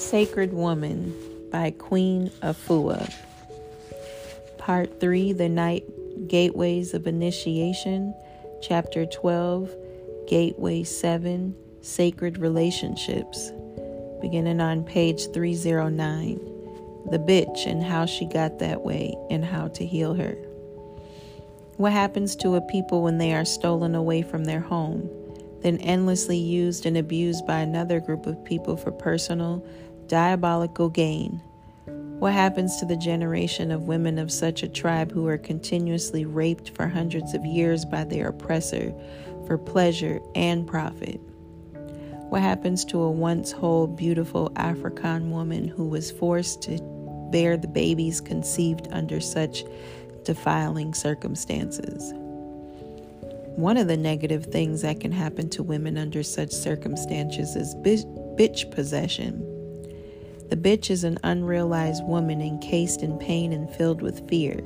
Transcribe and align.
Sacred 0.00 0.54
Woman 0.54 1.14
by 1.52 1.70
Queen 1.72 2.30
Afua. 2.42 3.14
Part 4.56 4.98
3 4.98 5.34
The 5.34 5.48
Night 5.48 5.84
Gateways 6.26 6.94
of 6.94 7.06
Initiation, 7.06 8.14
Chapter 8.62 9.04
12 9.04 9.70
Gateway 10.26 10.82
7 10.84 11.54
Sacred 11.82 12.38
Relationships. 12.38 13.52
Beginning 14.22 14.60
on 14.60 14.84
page 14.84 15.30
309 15.32 16.40
The 17.10 17.18
Bitch 17.18 17.66
and 17.66 17.82
How 17.82 18.06
She 18.06 18.24
Got 18.24 18.58
That 18.58 18.80
Way 18.80 19.14
and 19.30 19.44
How 19.44 19.68
to 19.68 19.86
Heal 19.86 20.14
Her. 20.14 20.32
What 21.76 21.92
happens 21.92 22.34
to 22.36 22.56
a 22.56 22.62
people 22.62 23.02
when 23.02 23.18
they 23.18 23.34
are 23.34 23.44
stolen 23.44 23.94
away 23.94 24.22
from 24.22 24.44
their 24.44 24.60
home? 24.60 25.08
then 25.62 25.78
endlessly 25.78 26.38
used 26.38 26.86
and 26.86 26.96
abused 26.96 27.46
by 27.46 27.60
another 27.60 28.00
group 28.00 28.26
of 28.26 28.42
people 28.44 28.76
for 28.76 28.90
personal, 28.90 29.64
diabolical 30.10 30.88
gain. 30.88 31.40
What 32.18 32.32
happens 32.32 32.78
to 32.78 32.84
the 32.84 32.96
generation 32.96 33.70
of 33.70 33.84
women 33.84 34.18
of 34.18 34.32
such 34.32 34.64
a 34.64 34.68
tribe 34.68 35.12
who 35.12 35.28
are 35.28 35.38
continuously 35.38 36.24
raped 36.24 36.70
for 36.70 36.88
hundreds 36.88 37.32
of 37.32 37.46
years 37.46 37.84
by 37.84 38.02
their 38.02 38.26
oppressor 38.26 38.92
for 39.46 39.56
pleasure 39.56 40.20
and 40.34 40.66
profit? 40.66 41.20
What 42.28 42.42
happens 42.42 42.84
to 42.86 43.00
a 43.00 43.10
once 43.10 43.52
whole, 43.52 43.86
beautiful 43.86 44.50
African 44.56 45.30
woman 45.30 45.68
who 45.68 45.86
was 45.86 46.10
forced 46.10 46.60
to 46.62 46.80
bear 47.30 47.56
the 47.56 47.68
babies 47.68 48.20
conceived 48.20 48.88
under 48.90 49.20
such 49.20 49.62
defiling 50.24 50.92
circumstances? 50.92 52.12
One 53.54 53.76
of 53.76 53.86
the 53.86 53.96
negative 53.96 54.46
things 54.46 54.82
that 54.82 54.98
can 54.98 55.12
happen 55.12 55.48
to 55.50 55.62
women 55.62 55.96
under 55.96 56.24
such 56.24 56.50
circumstances 56.50 57.54
is 57.54 57.76
bitch 57.76 58.70
possession. 58.72 59.49
The 60.50 60.56
bitch 60.56 60.90
is 60.90 61.04
an 61.04 61.16
unrealized 61.22 62.04
woman 62.04 62.40
encased 62.42 63.04
in 63.04 63.18
pain 63.18 63.52
and 63.52 63.70
filled 63.70 64.02
with 64.02 64.28
fear. 64.28 64.60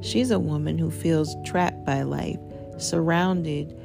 She's 0.00 0.32
a 0.32 0.40
woman 0.40 0.76
who 0.76 0.90
feels 0.90 1.36
trapped 1.44 1.84
by 1.86 2.02
life, 2.02 2.40
surrounded 2.78 3.76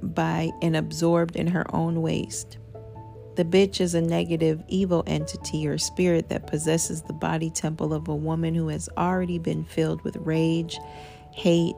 by 0.00 0.50
and 0.62 0.76
absorbed 0.76 1.34
in 1.34 1.48
her 1.48 1.66
own 1.74 2.00
waste. 2.00 2.58
The 3.34 3.44
bitch 3.44 3.80
is 3.80 3.96
a 3.96 4.00
negative, 4.00 4.62
evil 4.68 5.02
entity 5.04 5.66
or 5.66 5.78
spirit 5.78 6.28
that 6.28 6.46
possesses 6.46 7.02
the 7.02 7.12
body 7.12 7.50
temple 7.50 7.92
of 7.92 8.06
a 8.06 8.14
woman 8.14 8.54
who 8.54 8.68
has 8.68 8.88
already 8.96 9.40
been 9.40 9.64
filled 9.64 10.00
with 10.02 10.16
rage, 10.18 10.78
hate, 11.32 11.74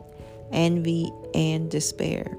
envy, 0.52 1.11
and 1.34 1.70
despair. 1.70 2.36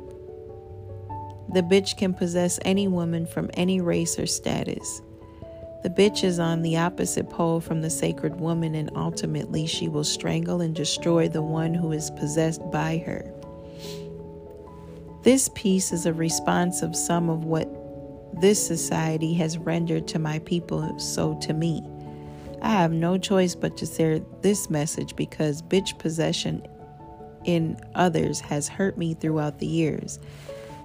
The 1.53 1.63
bitch 1.63 1.97
can 1.97 2.13
possess 2.13 2.59
any 2.63 2.87
woman 2.87 3.25
from 3.25 3.49
any 3.55 3.81
race 3.81 4.19
or 4.19 4.27
status. 4.27 5.01
The 5.81 5.89
bitch 5.89 6.25
is 6.25 6.39
on 6.39 6.61
the 6.61 6.77
opposite 6.77 7.29
pole 7.29 7.61
from 7.61 7.81
the 7.81 7.89
sacred 7.89 8.39
woman, 8.39 8.75
and 8.75 8.91
ultimately 8.95 9.65
she 9.65 9.87
will 9.87 10.03
strangle 10.03 10.59
and 10.59 10.75
destroy 10.75 11.29
the 11.29 11.41
one 11.41 11.73
who 11.73 11.93
is 11.93 12.11
possessed 12.11 12.61
by 12.69 12.97
her. 13.05 13.33
This 15.23 15.49
piece 15.55 15.93
is 15.93 16.05
a 16.05 16.13
response 16.13 16.81
of 16.81 16.95
some 16.95 17.29
of 17.29 17.45
what 17.45 17.69
this 18.41 18.65
society 18.65 19.33
has 19.35 19.57
rendered 19.57 20.07
to 20.09 20.19
my 20.19 20.39
people, 20.39 20.99
so 20.99 21.37
to 21.41 21.53
me. 21.53 21.81
I 22.61 22.71
have 22.71 22.91
no 22.91 23.17
choice 23.17 23.55
but 23.55 23.77
to 23.77 23.85
share 23.85 24.19
this 24.41 24.69
message 24.69 25.15
because 25.15 25.61
bitch 25.61 25.97
possession 25.97 26.67
in 27.45 27.79
others 27.95 28.41
has 28.41 28.67
hurt 28.67 28.97
me 28.97 29.13
throughout 29.13 29.59
the 29.59 29.67
years. 29.67 30.19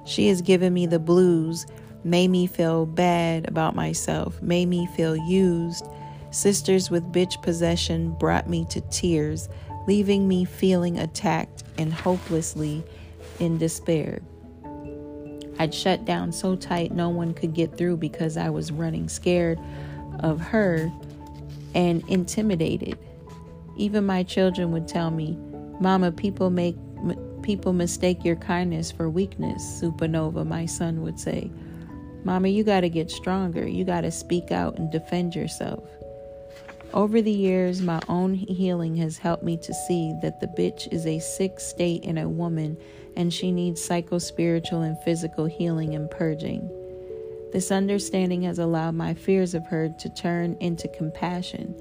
She 0.04 0.28
has 0.28 0.40
given 0.40 0.72
me 0.72 0.86
the 0.86 1.00
blues, 1.00 1.66
made 2.04 2.28
me 2.28 2.46
feel 2.46 2.86
bad 2.86 3.48
about 3.48 3.74
myself, 3.74 4.40
made 4.42 4.66
me 4.66 4.86
feel 4.94 5.16
used. 5.16 5.84
Sisters 6.30 6.90
with 6.90 7.12
bitch 7.12 7.40
possession 7.42 8.12
brought 8.12 8.48
me 8.48 8.66
to 8.66 8.80
tears, 8.82 9.48
leaving 9.86 10.28
me 10.28 10.44
feeling 10.44 10.98
attacked 10.98 11.64
and 11.78 11.92
hopelessly 11.92 12.84
in 13.40 13.58
despair. 13.58 14.20
I'd 15.58 15.72
shut 15.72 16.04
down 16.04 16.32
so 16.32 16.56
tight 16.56 16.92
no 16.92 17.08
one 17.08 17.32
could 17.32 17.54
get 17.54 17.76
through 17.76 17.98
because 17.98 18.36
I 18.36 18.50
was 18.50 18.72
running 18.72 19.08
scared 19.08 19.58
of 20.20 20.40
her 20.40 20.92
and 21.74 22.02
intimidated. 22.08 22.98
Even 23.76 24.04
my 24.06 24.22
children 24.22 24.72
would 24.72 24.88
tell 24.88 25.10
me, 25.10 25.36
Mama, 25.80 26.12
people 26.12 26.50
make 26.50 26.76
people 27.42 27.72
mistake 27.74 28.24
your 28.24 28.36
kindness 28.36 28.90
for 28.90 29.10
weakness, 29.10 29.62
Supernova, 29.80 30.46
my 30.46 30.64
son 30.64 31.02
would 31.02 31.20
say. 31.20 31.50
Mama, 32.24 32.48
you 32.48 32.64
got 32.64 32.80
to 32.80 32.88
get 32.88 33.10
stronger. 33.10 33.66
You 33.66 33.84
got 33.84 34.00
to 34.00 34.10
speak 34.10 34.50
out 34.50 34.78
and 34.78 34.90
defend 34.90 35.34
yourself. 35.34 35.84
Over 36.94 37.20
the 37.20 37.30
years, 37.30 37.82
my 37.82 38.00
own 38.08 38.34
healing 38.34 38.96
has 38.96 39.18
helped 39.18 39.42
me 39.42 39.56
to 39.58 39.74
see 39.74 40.14
that 40.22 40.40
the 40.40 40.46
bitch 40.46 40.90
is 40.92 41.06
a 41.06 41.18
sick 41.18 41.60
state 41.60 42.04
in 42.04 42.18
a 42.18 42.28
woman 42.28 42.76
and 43.16 43.32
she 43.32 43.52
needs 43.52 43.84
psycho-spiritual 43.84 44.82
and 44.82 44.96
physical 45.02 45.46
healing 45.46 45.94
and 45.94 46.10
purging. 46.10 46.70
This 47.52 47.70
understanding 47.70 48.42
has 48.42 48.58
allowed 48.58 48.94
my 48.94 49.14
fears 49.14 49.54
of 49.54 49.66
her 49.66 49.88
to 50.00 50.08
turn 50.08 50.56
into 50.60 50.88
compassion. 50.88 51.74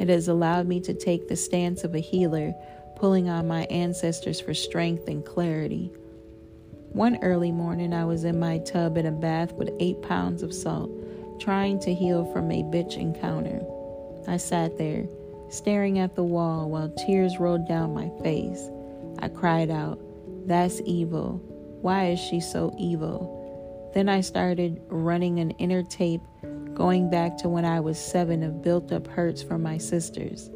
It 0.00 0.08
has 0.08 0.26
allowed 0.28 0.66
me 0.66 0.80
to 0.80 0.94
take 0.94 1.28
the 1.28 1.36
stance 1.36 1.84
of 1.84 1.94
a 1.94 2.00
healer 2.00 2.54
pulling 2.96 3.28
on 3.28 3.46
my 3.46 3.64
ancestors 3.64 4.40
for 4.40 4.54
strength 4.54 5.06
and 5.08 5.24
clarity. 5.24 5.92
One 6.92 7.18
early 7.22 7.52
morning, 7.52 7.94
I 7.94 8.04
was 8.04 8.24
in 8.24 8.38
my 8.38 8.58
tub 8.58 8.98
in 8.98 9.06
a 9.06 9.10
bath 9.10 9.54
with 9.54 9.74
eight 9.80 10.02
pounds 10.02 10.42
of 10.42 10.52
salt, 10.52 10.90
trying 11.40 11.80
to 11.80 11.94
heal 11.94 12.30
from 12.34 12.50
a 12.50 12.62
bitch 12.64 12.98
encounter. 12.98 13.62
I 14.28 14.36
sat 14.36 14.76
there, 14.76 15.06
staring 15.48 15.98
at 15.98 16.14
the 16.14 16.22
wall 16.22 16.68
while 16.68 16.90
tears 16.90 17.38
rolled 17.38 17.66
down 17.66 17.94
my 17.94 18.10
face. 18.22 18.68
I 19.20 19.28
cried 19.28 19.70
out, 19.70 19.98
That's 20.46 20.82
evil. 20.84 21.40
Why 21.80 22.10
is 22.10 22.20
she 22.20 22.40
so 22.40 22.74
evil? 22.78 23.90
Then 23.94 24.10
I 24.10 24.20
started 24.20 24.82
running 24.88 25.40
an 25.40 25.52
inner 25.52 25.82
tape 25.82 26.20
going 26.74 27.08
back 27.08 27.38
to 27.38 27.48
when 27.48 27.64
I 27.64 27.80
was 27.80 27.98
seven 27.98 28.42
of 28.42 28.60
built 28.60 28.92
up 28.92 29.06
hurts 29.06 29.42
from 29.42 29.62
my 29.62 29.78
sisters. 29.78 30.50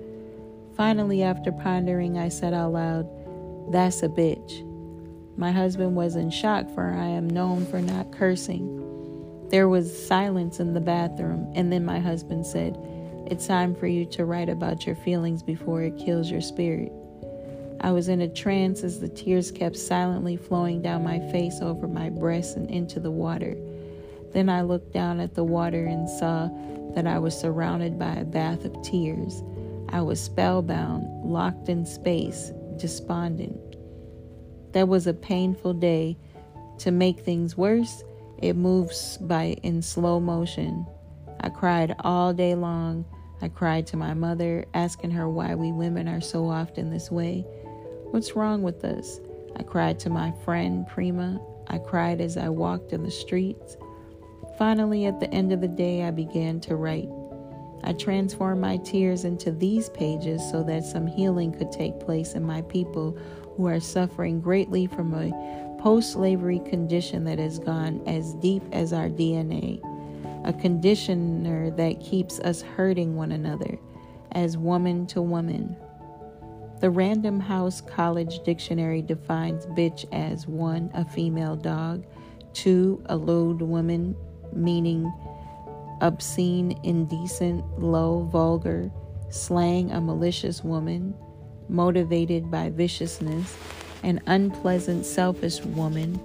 Finally, 0.77 1.23
after 1.23 1.51
pondering, 1.51 2.19
I 2.19 2.29
said 2.29 2.53
out 2.53 2.75
loud, 2.75 3.73
That's 3.73 4.03
a 4.03 4.09
bitch. 4.09 4.66
My 5.39 5.53
husband 5.53 5.95
was 5.95 6.17
in 6.17 6.31
shock, 6.31 6.71
for 6.75 6.93
I 6.93 7.07
am 7.07 7.29
known 7.29 7.67
for 7.67 7.81
not 7.83 8.11
cursing. 8.11 8.83
There 9.51 9.69
was 9.69 10.07
silence 10.07 10.61
in 10.61 10.73
the 10.73 10.81
bathroom, 10.81 11.53
and 11.55 11.71
then 11.71 11.85
my 11.85 12.01
husband 12.01 12.47
said, 12.47 12.79
It's 13.27 13.47
time 13.47 13.75
for 13.75 13.87
you 13.87 14.07
to 14.07 14.25
write 14.25 14.49
about 14.49 14.87
your 14.87 14.97
feelings 14.97 15.43
before 15.43 15.83
it 15.83 15.99
kills 15.99 16.31
your 16.31 16.41
spirit. 16.41 16.91
I 17.81 17.93
was 17.93 18.09
in 18.09 18.23
a 18.23 18.29
trance 18.29 18.83
as 18.83 18.99
the 18.99 19.09
tears 19.09 19.51
kept 19.51 19.77
silently 19.77 20.39
flowing 20.39 20.81
down 20.81 21.05
my 21.05 21.21
face 21.31 21.61
over 21.61 21.87
my 21.87 22.09
breasts 22.09 22.57
and 22.57 22.71
into 22.71 22.99
the 22.99 23.11
water. 23.11 23.55
Then 24.33 24.49
I 24.49 24.63
looked 24.63 24.93
down 24.93 25.21
at 25.21 25.35
the 25.35 25.45
water 25.45 25.85
and 25.85 26.09
saw 26.09 26.49
that 26.95 27.07
I 27.07 27.19
was 27.19 27.39
surrounded 27.39 27.99
by 27.99 28.15
a 28.15 28.25
bath 28.25 28.65
of 28.65 28.83
tears. 28.83 29.43
I 29.91 30.01
was 30.01 30.19
spellbound, 30.19 31.31
locked 31.31 31.69
in 31.69 31.85
space, 31.85 32.53
despondent. 32.79 33.76
That 34.77 34.89
was 34.89 35.07
a 35.07 35.15
painful 35.15 35.73
day. 35.73 36.19
To 36.81 36.91
make 36.91 37.21
things 37.21 37.57
worse, 37.57 38.05
it 38.43 38.57
moves 38.57 39.17
by 39.17 39.57
in 39.63 39.81
slow 39.81 40.21
motion. 40.21 40.87
I 41.41 41.49
cried 41.49 41.97
all 42.01 42.35
day 42.35 42.55
long. 42.55 43.07
I 43.41 43.49
cried 43.49 43.87
to 43.87 43.97
my 43.97 44.13
mother, 44.13 44.67
asking 44.75 45.13
her 45.13 45.31
why 45.31 45.55
we 45.55 45.73
women 45.73 46.09
are 46.09 46.21
so 46.21 46.51
often 46.51 46.91
this 46.91 47.11
way. 47.11 47.47
What's 48.11 48.37
wrong 48.37 48.63
with 48.63 48.85
us? 48.85 49.19
I 49.59 49.63
cried 49.63 49.99
to 50.01 50.11
my 50.11 50.31
friend 50.45 50.87
Prima. 50.87 51.41
I 51.69 51.79
cried 51.79 52.21
as 52.21 52.37
I 52.37 52.51
walked 52.51 52.93
in 52.93 53.03
the 53.03 53.11
streets. 53.11 53.79
Finally, 54.59 55.07
at 55.07 55.21
the 55.21 55.33
end 55.33 55.55
of 55.55 55.63
the 55.63 55.69
day, 55.69 56.05
I 56.05 56.11
began 56.11 56.61
to 56.61 56.77
write. 56.77 57.09
I 57.83 57.95
transformed 57.95 58.61
my 58.61 58.77
tears 58.77 59.25
into 59.25 59.53
these 59.53 59.89
pages 59.89 60.43
so 60.51 60.63
that 60.65 60.85
some 60.85 61.07
healing 61.07 61.53
could 61.53 61.73
take 61.73 61.99
place 61.99 62.35
in 62.35 62.43
my 62.43 62.61
people 62.61 63.19
who 63.57 63.67
are 63.67 63.81
suffering 63.81 64.41
greatly 64.41 64.87
from 64.87 65.15
a 65.15 65.31
post 65.81 66.13
slavery 66.13 66.61
condition 66.61 67.25
that 67.25 67.39
has 67.39 67.59
gone 67.59 68.03
as 68.07 68.35
deep 68.35 68.63
as 68.73 68.93
our 68.93 69.09
DNA, 69.09 69.81
a 70.45 70.53
conditioner 70.53 71.71
that 71.71 72.01
keeps 72.01 72.39
us 72.41 72.63
hurting 72.63 73.17
one 73.17 73.33
another 73.33 73.79
as 74.33 74.57
woman 74.57 75.07
to 75.07 75.23
woman. 75.23 75.77
The 76.81 76.91
Random 76.91 77.41
House 77.41 77.81
College 77.81 78.43
Dictionary 78.45 79.01
defines 79.01 79.65
bitch 79.67 80.05
as 80.13 80.47
one, 80.47 80.91
a 80.93 81.05
female 81.05 81.57
dog, 81.57 82.05
two, 82.53 83.03
a 83.07 83.17
lewd 83.17 83.63
woman, 83.63 84.15
meaning 84.53 85.11
obscene, 86.03 86.79
indecent, 86.83 87.65
low, 87.81 88.25
vulgar, 88.25 88.91
slang 89.31 89.91
a 89.91 90.01
malicious 90.01 90.63
woman, 90.63 91.15
motivated 91.69 92.51
by 92.51 92.71
viciousness, 92.71 93.57
an 94.03 94.21
unpleasant, 94.27 95.05
selfish 95.05 95.61
woman, 95.61 96.21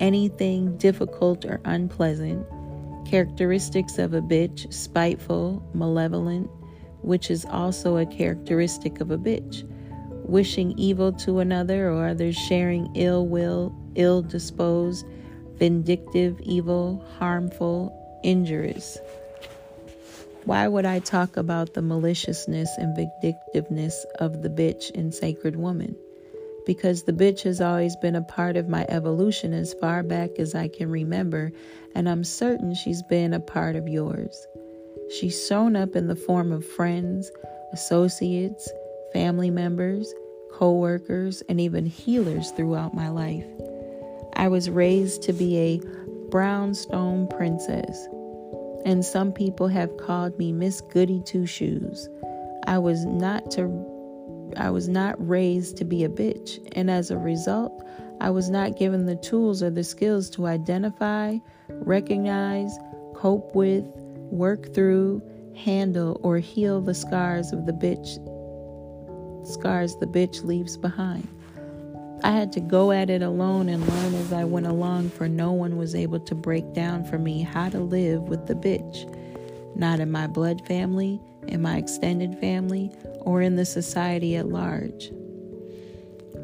anything 0.00 0.76
difficult 0.78 1.44
or 1.44 1.60
unpleasant, 1.64 2.46
Characteristics 3.04 3.98
of 3.98 4.14
a 4.14 4.22
bitch 4.22 4.72
spiteful, 4.72 5.62
malevolent, 5.74 6.50
which 7.02 7.30
is 7.30 7.44
also 7.44 7.98
a 7.98 8.06
characteristic 8.06 9.00
of 9.00 9.10
a 9.10 9.18
bitch. 9.18 9.68
Wishing 10.26 10.76
evil 10.78 11.12
to 11.12 11.40
another 11.40 11.90
or 11.90 12.08
others, 12.08 12.34
sharing 12.34 12.90
ill 12.96 13.26
will, 13.26 13.72
ill 13.94 14.22
disposed, 14.22 15.06
vindictive, 15.58 16.40
evil, 16.40 17.06
harmful, 17.18 17.92
injurious. 18.24 18.98
Why 20.44 20.68
would 20.68 20.84
I 20.84 20.98
talk 20.98 21.38
about 21.38 21.72
the 21.72 21.80
maliciousness 21.80 22.68
and 22.76 22.94
vindictiveness 22.94 24.04
of 24.18 24.42
the 24.42 24.50
bitch 24.50 24.90
in 24.90 25.10
Sacred 25.10 25.56
Woman? 25.56 25.96
Because 26.66 27.02
the 27.02 27.12
bitch 27.12 27.42
has 27.42 27.62
always 27.62 27.96
been 27.96 28.14
a 28.14 28.22
part 28.22 28.58
of 28.58 28.68
my 28.68 28.84
evolution 28.90 29.54
as 29.54 29.72
far 29.80 30.02
back 30.02 30.38
as 30.38 30.54
I 30.54 30.68
can 30.68 30.90
remember, 30.90 31.50
and 31.94 32.10
I'm 32.10 32.24
certain 32.24 32.74
she's 32.74 33.02
been 33.02 33.32
a 33.32 33.40
part 33.40 33.74
of 33.74 33.88
yours. 33.88 34.46
She's 35.18 35.46
shown 35.46 35.76
up 35.76 35.96
in 35.96 36.08
the 36.08 36.16
form 36.16 36.52
of 36.52 36.66
friends, 36.66 37.30
associates, 37.72 38.70
family 39.14 39.50
members, 39.50 40.12
co 40.52 40.72
workers, 40.72 41.42
and 41.48 41.58
even 41.58 41.86
healers 41.86 42.50
throughout 42.50 42.92
my 42.92 43.08
life. 43.08 43.46
I 44.34 44.48
was 44.48 44.68
raised 44.68 45.22
to 45.22 45.32
be 45.32 45.56
a 45.56 45.80
brownstone 46.28 47.28
princess, 47.28 48.08
and 48.84 49.04
some 49.04 49.32
people 49.32 49.68
have 49.68 49.96
called 49.96 50.38
me 50.38 50.52
Miss 50.52 50.80
Goody 50.80 51.22
Two 51.24 51.46
Shoes. 51.46 52.08
I 52.66 52.78
was 52.78 53.04
not 53.04 53.50
to 53.52 54.52
I 54.56 54.70
was 54.70 54.88
not 54.88 55.16
raised 55.26 55.76
to 55.78 55.84
be 55.84 56.04
a 56.04 56.08
bitch, 56.08 56.58
and 56.72 56.90
as 56.90 57.10
a 57.10 57.18
result, 57.18 57.84
I 58.20 58.30
was 58.30 58.50
not 58.50 58.78
given 58.78 59.06
the 59.06 59.16
tools 59.16 59.62
or 59.62 59.70
the 59.70 59.82
skills 59.82 60.30
to 60.30 60.46
identify, 60.46 61.38
recognize, 61.68 62.78
cope 63.14 63.54
with, 63.54 63.84
work 64.30 64.72
through, 64.72 65.22
handle, 65.56 66.20
or 66.22 66.38
heal 66.38 66.80
the 66.80 66.94
scars 66.94 67.52
of 67.52 67.66
the 67.66 67.72
bitch 67.72 68.18
scars 69.46 69.96
the 69.96 70.06
bitch 70.06 70.44
leaves 70.44 70.76
behind. 70.76 71.28
I 72.24 72.30
had 72.30 72.52
to 72.52 72.60
go 72.60 72.90
at 72.90 73.10
it 73.10 73.20
alone 73.20 73.68
and 73.68 73.86
learn 73.86 74.14
as 74.14 74.32
I 74.32 74.44
went 74.44 74.66
along, 74.66 75.10
for 75.10 75.28
no 75.28 75.52
one 75.52 75.76
was 75.76 75.94
able 75.94 76.20
to 76.20 76.34
break 76.34 76.72
down 76.72 77.04
for 77.04 77.18
me 77.18 77.42
how 77.42 77.68
to 77.68 77.78
live 77.78 78.22
with 78.22 78.46
the 78.46 78.54
bitch. 78.54 79.04
Not 79.76 80.00
in 80.00 80.10
my 80.10 80.26
blood 80.26 80.66
family, 80.66 81.20
in 81.48 81.60
my 81.60 81.76
extended 81.76 82.38
family, 82.38 82.90
or 83.20 83.42
in 83.42 83.56
the 83.56 83.66
society 83.66 84.36
at 84.36 84.48
large. 84.48 85.10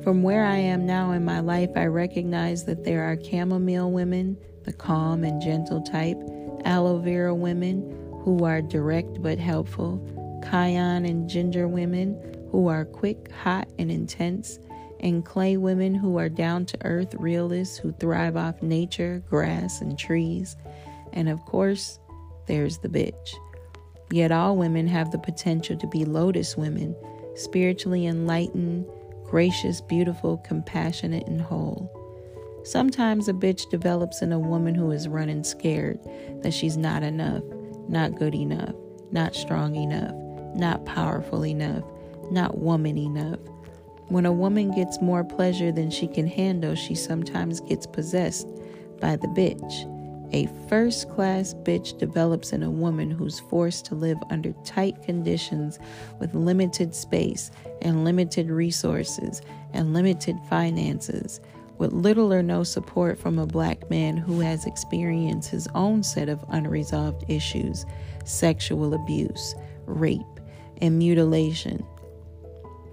From 0.05 0.23
where 0.23 0.45
I 0.45 0.59
am 0.59 0.85
now 0.85 1.13
in 1.13 1.25
my 1.25 1.41
life, 1.41 1.71
I 1.75 1.87
recognize 1.87 2.67
that 2.67 2.85
there 2.85 3.05
are 3.05 3.17
chamomile 3.19 3.91
women, 3.91 4.37
the 4.65 4.75
calm 4.75 5.25
and 5.25 5.41
gentle 5.41 5.81
type, 5.81 6.19
aloe 6.67 6.99
vera 6.99 7.35
women 7.35 8.21
who 8.23 8.45
are 8.45 8.61
direct 8.61 9.23
but 9.23 9.39
helpful, 9.39 9.99
cayenne 10.43 11.07
and 11.07 11.27
ginger 11.27 11.67
women 11.67 12.21
who 12.51 12.69
are 12.69 12.85
quick, 12.85 13.33
hot, 13.33 13.71
and 13.79 13.91
intense, 13.91 14.59
and 15.01 15.25
clay 15.25 15.57
women 15.57 15.95
who 15.95 16.19
are 16.19 16.29
down 16.29 16.67
to 16.67 16.79
earth 16.85 17.15
realists 17.19 17.79
who 17.79 17.93
thrive 17.93 18.37
off 18.37 18.63
nature, 18.63 19.23
grass, 19.29 19.81
and 19.81 19.99
trees. 19.99 20.57
And 21.13 21.29
of 21.29 21.45
course, 21.47 21.99
there's 22.47 22.79
the 22.79 22.89
bitch. 22.89 23.35
Yet 24.11 24.33
all 24.33 24.57
women 24.57 24.87
have 24.89 25.11
the 25.11 25.19
potential 25.19 25.77
to 25.77 25.87
be 25.87 26.05
lotus 26.05 26.57
women, 26.57 26.95
spiritually 27.35 28.07
enlightened, 28.07 28.87
gracious, 29.25 29.81
beautiful, 29.81 30.39
compassionate, 30.39 31.27
and 31.27 31.41
whole. 31.41 31.97
Sometimes 32.65 33.29
a 33.29 33.33
bitch 33.33 33.71
develops 33.71 34.21
in 34.21 34.33
a 34.33 34.39
woman 34.39 34.75
who 34.75 34.91
is 34.91 35.09
running 35.09 35.45
scared 35.45 35.99
that 36.43 36.53
she's 36.53 36.77
not 36.77 37.03
enough, 37.03 37.43
not 37.89 38.17
good 38.17 38.35
enough, 38.35 38.75
not 39.13 39.35
strong 39.35 39.77
enough, 39.77 40.15
not 40.55 40.85
powerful 40.85 41.47
enough, 41.47 41.85
not 42.31 42.59
woman 42.59 42.99
enough. 42.99 43.39
When 44.11 44.27
a 44.27 44.33
woman 44.33 44.73
gets 44.73 45.01
more 45.01 45.23
pleasure 45.23 45.71
than 45.71 45.89
she 45.89 46.09
can 46.09 46.27
handle, 46.27 46.75
she 46.75 46.97
sometimes 46.97 47.61
gets 47.61 47.87
possessed 47.87 48.49
by 49.01 49.15
the 49.15 49.29
bitch. 49.29 49.87
A 50.33 50.49
first 50.69 51.09
class 51.11 51.55
bitch 51.55 51.97
develops 51.97 52.53
in 52.53 52.65
a 52.65 52.71
woman 52.73 53.13
who's 53.13 53.39
forced 53.39 53.85
to 53.85 53.95
live 53.95 54.19
under 54.29 54.53
tight 54.65 55.01
conditions 55.05 55.79
with 56.19 56.35
limited 56.35 56.93
space 56.93 57.53
and 57.83 58.05
limited 58.05 58.51
resources 58.51 59.43
and 59.73 59.95
limited 59.95 60.37
finances, 60.49 61.41
with 61.79 61.93
little 61.93 62.33
or 62.33 62.43
no 62.43 62.65
support 62.65 63.17
from 63.17 63.39
a 63.39 63.47
black 63.47 63.89
man 63.91 64.17
who 64.17 64.41
has 64.41 64.67
experienced 64.67 65.51
his 65.51 65.69
own 65.77 66.03
set 66.03 66.29
of 66.29 66.45
unresolved 66.49 67.25
issues 67.29 67.87
sexual 68.25 68.93
abuse, 68.93 69.55
rape, 69.87 70.41
and 70.83 70.99
mutilation. 70.99 71.87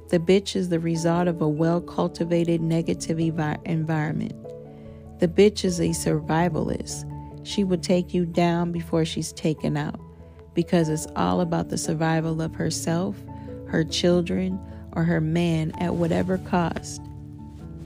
The 0.09 0.19
bitch 0.19 0.55
is 0.55 0.69
the 0.69 0.79
result 0.79 1.27
of 1.27 1.41
a 1.41 1.47
well 1.47 1.81
cultivated 1.81 2.61
negative 2.61 3.17
evi- 3.17 3.63
environment. 3.65 4.35
The 5.19 5.27
bitch 5.27 5.65
is 5.65 5.79
a 5.79 5.89
survivalist. 5.89 7.05
She 7.45 7.63
will 7.63 7.77
take 7.77 8.13
you 8.13 8.25
down 8.25 8.71
before 8.71 9.03
she's 9.03 9.33
taken 9.33 9.75
out 9.75 9.99
because 10.53 10.89
it's 10.89 11.07
all 11.15 11.41
about 11.41 11.69
the 11.69 11.77
survival 11.77 12.41
of 12.41 12.55
herself, 12.55 13.15
her 13.67 13.83
children, 13.83 14.59
or 14.93 15.03
her 15.03 15.21
man 15.21 15.71
at 15.79 15.95
whatever 15.95 16.37
cost. 16.39 17.01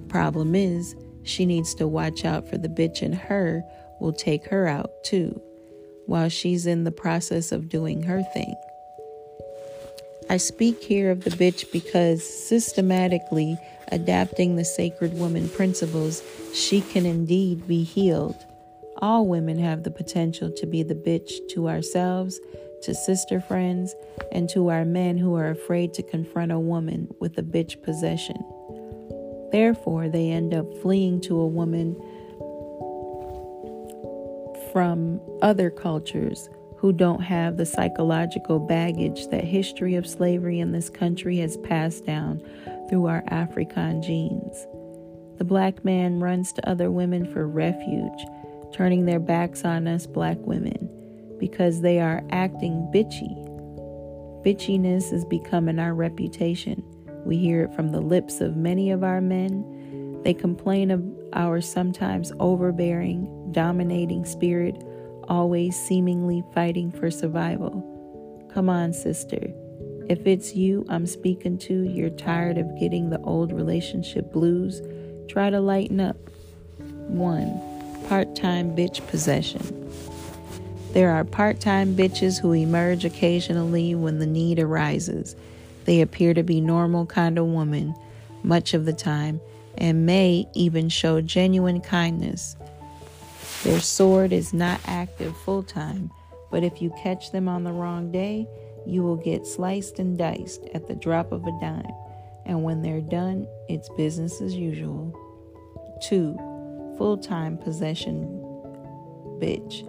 Problem 0.07 0.55
is, 0.55 0.95
she 1.23 1.45
needs 1.45 1.73
to 1.75 1.87
watch 1.87 2.23
out 2.23 2.47
for 2.47 2.57
the 2.57 2.69
bitch 2.69 3.01
in 3.01 3.13
her 3.13 3.63
will 3.99 4.13
take 4.13 4.45
her 4.45 4.67
out 4.67 4.91
too, 5.03 5.41
while 6.05 6.29
she's 6.29 6.65
in 6.65 6.83
the 6.83 6.91
process 6.91 7.51
of 7.51 7.69
doing 7.69 8.03
her 8.03 8.23
thing. 8.33 8.55
I 10.31 10.37
speak 10.37 10.81
here 10.81 11.11
of 11.11 11.25
the 11.25 11.29
bitch 11.29 11.73
because 11.73 12.23
systematically 12.23 13.57
adapting 13.89 14.55
the 14.55 14.63
sacred 14.63 15.13
woman 15.19 15.49
principles, 15.49 16.23
she 16.53 16.79
can 16.79 17.05
indeed 17.05 17.67
be 17.67 17.83
healed. 17.83 18.37
All 18.99 19.27
women 19.27 19.59
have 19.59 19.83
the 19.83 19.91
potential 19.91 20.49
to 20.49 20.65
be 20.65 20.83
the 20.83 20.95
bitch 20.95 21.33
to 21.49 21.67
ourselves, 21.67 22.39
to 22.83 22.95
sister 22.95 23.41
friends, 23.41 23.93
and 24.31 24.47
to 24.51 24.69
our 24.69 24.85
men 24.85 25.17
who 25.17 25.35
are 25.35 25.49
afraid 25.49 25.93
to 25.95 26.01
confront 26.01 26.53
a 26.53 26.59
woman 26.59 27.13
with 27.19 27.37
a 27.37 27.43
bitch 27.43 27.83
possession. 27.83 28.41
Therefore, 29.51 30.07
they 30.07 30.29
end 30.29 30.53
up 30.53 30.65
fleeing 30.77 31.19
to 31.23 31.41
a 31.41 31.45
woman 31.45 31.93
from 34.71 35.19
other 35.41 35.69
cultures 35.69 36.47
who 36.81 36.91
don't 36.91 37.21
have 37.21 37.57
the 37.57 37.65
psychological 37.65 38.57
baggage 38.57 39.27
that 39.27 39.43
history 39.43 39.93
of 39.93 40.07
slavery 40.07 40.59
in 40.59 40.71
this 40.71 40.89
country 40.89 41.37
has 41.37 41.55
passed 41.57 42.07
down 42.07 42.41
through 42.89 43.05
our 43.05 43.23
African 43.27 44.01
genes. 44.01 44.65
The 45.37 45.43
black 45.43 45.85
man 45.85 46.19
runs 46.19 46.51
to 46.53 46.67
other 46.67 46.89
women 46.89 47.31
for 47.31 47.47
refuge, 47.47 48.25
turning 48.73 49.05
their 49.05 49.19
backs 49.19 49.63
on 49.63 49.87
us 49.87 50.07
black 50.07 50.37
women 50.39 50.89
because 51.37 51.81
they 51.81 51.99
are 51.99 52.23
acting 52.31 52.89
bitchy. 52.91 53.37
Bitchiness 54.43 55.13
is 55.13 55.23
becoming 55.25 55.77
our 55.77 55.93
reputation. 55.93 56.83
We 57.25 57.37
hear 57.37 57.65
it 57.65 57.75
from 57.75 57.91
the 57.91 58.01
lips 58.01 58.41
of 58.41 58.57
many 58.57 58.89
of 58.89 59.03
our 59.03 59.21
men. 59.21 60.19
They 60.23 60.33
complain 60.33 60.89
of 60.89 61.03
our 61.33 61.61
sometimes 61.61 62.33
overbearing, 62.39 63.51
dominating 63.51 64.25
spirit 64.25 64.83
always 65.31 65.81
seemingly 65.81 66.43
fighting 66.53 66.91
for 66.91 67.09
survival. 67.09 67.71
Come 68.53 68.69
on, 68.69 68.91
sister. 68.91 69.49
If 70.09 70.27
it's 70.27 70.55
you 70.55 70.85
I'm 70.89 71.07
speaking 71.07 71.57
to, 71.59 71.83
you're 71.83 72.09
tired 72.09 72.57
of 72.57 72.77
getting 72.77 73.09
the 73.09 73.21
old 73.21 73.53
relationship 73.53 74.33
blues, 74.33 74.81
try 75.29 75.49
to 75.49 75.61
lighten 75.61 76.01
up. 76.01 76.17
1. 77.07 78.03
Part 78.09 78.35
time 78.35 78.75
bitch 78.75 79.07
possession. 79.07 79.89
There 80.91 81.11
are 81.11 81.23
part 81.23 81.61
time 81.61 81.95
bitches 81.95 82.41
who 82.41 82.51
emerge 82.51 83.05
occasionally 83.05 83.95
when 83.95 84.19
the 84.19 84.25
need 84.25 84.59
arises. 84.59 85.37
They 85.85 86.01
appear 86.01 86.33
to 86.33 86.43
be 86.43 86.59
normal 86.59 87.05
kind 87.05 87.39
of 87.39 87.45
woman 87.45 87.95
much 88.43 88.73
of 88.73 88.83
the 88.83 88.91
time 88.91 89.39
and 89.77 90.05
may 90.05 90.45
even 90.53 90.89
show 90.89 91.21
genuine 91.21 91.79
kindness. 91.79 92.57
Their 93.63 93.79
sword 93.79 94.33
is 94.33 94.53
not 94.53 94.81
active 94.85 95.37
full 95.37 95.61
time, 95.61 96.11
but 96.49 96.63
if 96.63 96.81
you 96.81 96.91
catch 97.01 97.31
them 97.31 97.47
on 97.47 97.63
the 97.63 97.71
wrong 97.71 98.11
day, 98.11 98.47
you 98.87 99.03
will 99.03 99.17
get 99.17 99.45
sliced 99.45 99.99
and 99.99 100.17
diced 100.17 100.65
at 100.73 100.87
the 100.87 100.95
drop 100.95 101.31
of 101.31 101.45
a 101.45 101.51
dime. 101.59 101.93
And 102.45 102.63
when 102.63 102.81
they're 102.81 103.01
done, 103.01 103.47
it's 103.69 103.87
business 103.89 104.41
as 104.41 104.55
usual. 104.55 105.15
2. 106.03 106.95
Full 106.97 107.17
time 107.17 107.57
possession 107.57 108.41
bitch. 109.39 109.87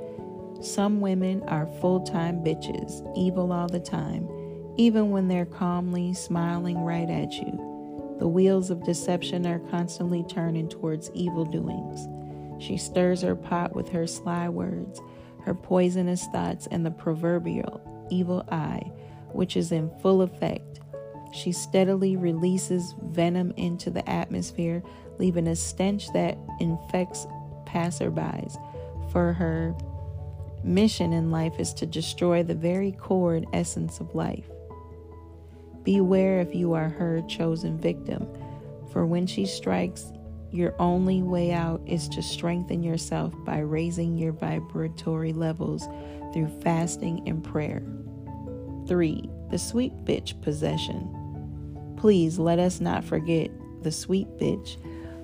Some 0.64 1.00
women 1.00 1.42
are 1.48 1.66
full 1.80 2.00
time 2.00 2.44
bitches, 2.44 3.02
evil 3.16 3.52
all 3.52 3.68
the 3.68 3.80
time, 3.80 4.28
even 4.76 5.10
when 5.10 5.28
they're 5.28 5.46
calmly 5.46 6.14
smiling 6.14 6.78
right 6.84 7.08
at 7.08 7.32
you. 7.32 8.16
The 8.18 8.28
wheels 8.28 8.70
of 8.70 8.84
deception 8.84 9.46
are 9.46 9.58
constantly 9.58 10.24
turning 10.28 10.68
towards 10.68 11.10
evil 11.12 11.44
doings. 11.44 12.06
She 12.62 12.76
stirs 12.76 13.22
her 13.22 13.34
pot 13.34 13.74
with 13.74 13.88
her 13.88 14.06
sly 14.06 14.48
words, 14.48 15.00
her 15.40 15.52
poisonous 15.52 16.26
thoughts, 16.28 16.68
and 16.70 16.86
the 16.86 16.92
proverbial 16.92 18.06
evil 18.08 18.46
eye, 18.52 18.92
which 19.32 19.56
is 19.56 19.72
in 19.72 19.90
full 20.00 20.22
effect. 20.22 20.80
She 21.32 21.50
steadily 21.50 22.16
releases 22.16 22.94
venom 23.02 23.52
into 23.56 23.90
the 23.90 24.08
atmosphere, 24.08 24.82
leaving 25.18 25.48
a 25.48 25.56
stench 25.56 26.12
that 26.12 26.38
infects 26.60 27.26
passerbys. 27.66 28.56
For 29.10 29.32
her 29.32 29.74
mission 30.62 31.12
in 31.12 31.32
life 31.32 31.58
is 31.58 31.74
to 31.74 31.86
destroy 31.86 32.44
the 32.44 32.54
very 32.54 32.92
core 32.92 33.34
and 33.34 33.46
essence 33.52 33.98
of 33.98 34.14
life. 34.14 34.48
Beware 35.82 36.40
if 36.40 36.54
you 36.54 36.74
are 36.74 36.90
her 36.90 37.22
chosen 37.22 37.76
victim, 37.76 38.28
for 38.92 39.04
when 39.04 39.26
she 39.26 39.46
strikes, 39.46 40.12
your 40.52 40.74
only 40.78 41.22
way 41.22 41.52
out 41.52 41.80
is 41.86 42.08
to 42.10 42.22
strengthen 42.22 42.82
yourself 42.82 43.32
by 43.44 43.60
raising 43.60 44.18
your 44.18 44.32
vibratory 44.32 45.32
levels 45.32 45.88
through 46.32 46.48
fasting 46.62 47.26
and 47.26 47.42
prayer. 47.42 47.82
3. 48.86 49.30
The 49.50 49.58
sweet 49.58 49.92
bitch 50.04 50.40
possession. 50.42 51.94
Please 51.96 52.38
let 52.38 52.58
us 52.58 52.80
not 52.80 53.02
forget 53.02 53.50
the 53.82 53.92
sweet 53.92 54.28
bitch 54.36 54.76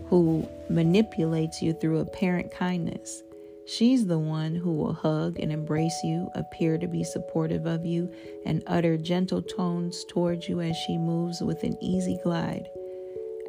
who 0.08 0.48
manipulates 0.70 1.60
you 1.60 1.74
through 1.74 1.98
apparent 1.98 2.50
kindness. 2.50 3.22
She's 3.66 4.06
the 4.06 4.18
one 4.18 4.54
who 4.54 4.72
will 4.72 4.94
hug 4.94 5.38
and 5.38 5.52
embrace 5.52 6.00
you, 6.02 6.30
appear 6.34 6.78
to 6.78 6.88
be 6.88 7.04
supportive 7.04 7.66
of 7.66 7.84
you, 7.84 8.10
and 8.46 8.62
utter 8.66 8.96
gentle 8.96 9.42
tones 9.42 10.06
towards 10.08 10.48
you 10.48 10.62
as 10.62 10.74
she 10.74 10.96
moves 10.96 11.42
with 11.42 11.62
an 11.64 11.76
easy 11.82 12.18
glide. 12.24 12.66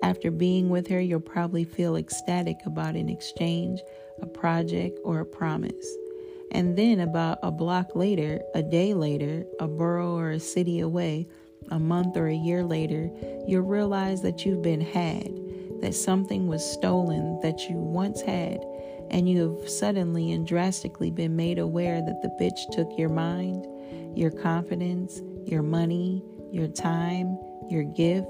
After 0.01 0.32
being 0.32 0.70
with 0.70 0.88
her, 0.88 1.00
you'll 1.00 1.20
probably 1.20 1.63
feel 1.63 1.98
ecstatic 1.98 2.58
about 2.65 2.96
an 2.96 3.10
exchange, 3.10 3.82
a 4.22 4.25
project, 4.25 5.00
or 5.03 5.20
a 5.20 5.25
promise. 5.25 5.88
And 6.51 6.77
then, 6.77 7.00
about 7.01 7.39
a 7.44 7.51
block 7.51 7.96
later, 7.96 8.41
a 8.56 8.63
day 8.63 8.94
later, 8.94 9.46
a 9.60 9.68
borough 9.68 10.15
or 10.15 10.32
a 10.32 10.39
city 10.39 10.79
away, 10.79 11.27
a 11.70 11.79
month 11.79 12.18
or 12.18 12.27
a 12.27 12.36
year 12.36 12.63
later, 12.63 13.12
you'll 13.48 13.62
realize 13.62 14.22
that 14.22 14.46
you've 14.46 14.62
been 14.62 14.82
had, 14.82 15.29
that 15.82 15.94
something 15.94 16.48
was 16.48 16.63
stolen 16.63 17.39
that 17.41 17.70
you 17.70 17.75
once 17.75 18.22
had, 18.22 18.65
and 19.12 19.29
you 19.29 19.60
have 19.60 19.70
suddenly 19.70 20.32
and 20.32 20.48
drastically 20.48 21.12
been 21.12 21.36
made 21.36 21.60
aware 21.60 22.01
that 22.01 22.22
the 22.22 22.29
bitch 22.41 22.72
took 22.72 22.98
your 22.98 23.10
mind, 23.10 23.68
your 24.18 24.32
confidence, 24.32 25.22
your 25.46 25.62
money, 25.62 26.24
your 26.51 26.68
time, 26.68 27.38
your 27.70 27.84
gift, 27.84 28.27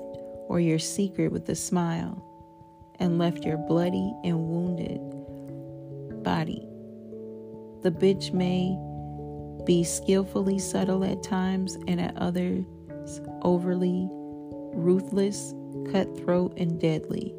or 0.49 0.59
your 0.59 0.79
secret 0.79 1.31
with 1.31 1.47
a 1.47 1.55
smile 1.55 2.21
and 2.99 3.17
left 3.17 3.45
your 3.45 3.57
bloody 3.57 4.13
and 4.25 4.37
wounded 4.37 4.99
body. 6.23 6.67
The 7.81 7.91
bitch 7.91 8.33
may 8.33 8.77
be 9.65 9.83
skillfully 9.83 10.59
subtle 10.59 11.05
at 11.05 11.23
times 11.23 11.77
and 11.87 12.01
at 12.01 12.17
others 12.17 12.65
overly 13.43 14.09
ruthless, 14.73 15.53
cutthroat, 15.91 16.57
and 16.57 16.79
deadly. 16.79 17.33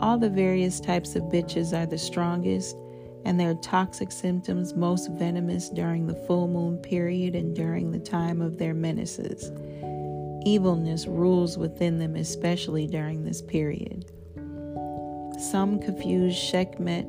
All 0.00 0.18
the 0.18 0.30
various 0.30 0.80
types 0.80 1.14
of 1.14 1.22
bitches 1.24 1.76
are 1.76 1.86
the 1.86 1.98
strongest 1.98 2.76
and 3.24 3.38
their 3.38 3.54
toxic 3.54 4.12
symptoms 4.12 4.74
most 4.74 5.10
venomous 5.12 5.70
during 5.70 6.06
the 6.06 6.14
full 6.26 6.48
moon 6.48 6.78
period 6.78 7.34
and 7.34 7.54
during 7.54 7.90
the 7.90 7.98
time 7.98 8.42
of 8.42 8.58
their 8.58 8.74
menses. 8.74 9.50
Evilness 10.46 11.06
rules 11.06 11.56
within 11.56 11.98
them, 11.98 12.16
especially 12.16 12.86
during 12.86 13.24
this 13.24 13.40
period. 13.40 14.10
Some 15.38 15.80
confuse 15.80 16.36
Sekhmet, 16.36 17.06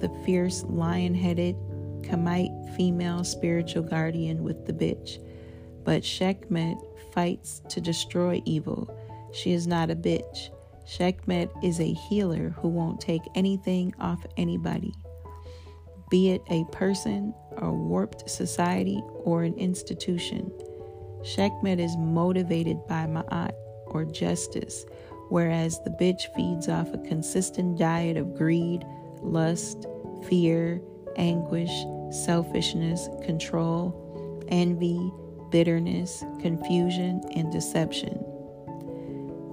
the 0.00 0.10
fierce, 0.24 0.64
lion 0.64 1.14
headed, 1.14 1.56
Kamite 2.02 2.76
female 2.76 3.24
spiritual 3.24 3.82
guardian, 3.82 4.42
with 4.42 4.66
the 4.66 4.72
bitch. 4.72 5.18
But 5.84 6.04
Sekhmet 6.04 6.76
fights 7.12 7.62
to 7.70 7.80
destroy 7.80 8.42
evil. 8.44 8.94
She 9.32 9.52
is 9.52 9.66
not 9.66 9.90
a 9.90 9.96
bitch. 9.96 10.50
Sekhmet 10.86 11.50
is 11.62 11.80
a 11.80 11.92
healer 11.92 12.50
who 12.50 12.68
won't 12.68 13.00
take 13.00 13.22
anything 13.34 13.94
off 13.98 14.24
anybody, 14.36 14.92
be 16.10 16.30
it 16.30 16.42
a 16.50 16.64
person, 16.70 17.34
a 17.56 17.72
warped 17.72 18.28
society, 18.28 19.02
or 19.24 19.42
an 19.42 19.54
institution. 19.54 20.52
Sekhmet 21.24 21.80
is 21.80 21.96
motivated 21.96 22.86
by 22.86 23.06
ma'at, 23.06 23.54
or 23.86 24.04
justice, 24.04 24.84
whereas 25.30 25.80
the 25.82 25.90
bitch 25.90 26.34
feeds 26.34 26.68
off 26.68 26.92
a 26.92 26.98
consistent 26.98 27.78
diet 27.78 28.16
of 28.16 28.34
greed, 28.34 28.84
lust, 29.22 29.86
fear, 30.28 30.82
anguish, 31.16 31.72
selfishness, 32.10 33.08
control, 33.24 34.44
envy, 34.48 35.12
bitterness, 35.50 36.24
confusion, 36.40 37.22
and 37.34 37.50
deception. 37.50 38.18